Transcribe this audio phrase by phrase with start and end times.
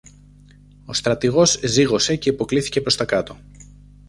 [0.85, 3.37] Ο στρατηγός ζύγωσε και υποκλίθηκε ως κάτω.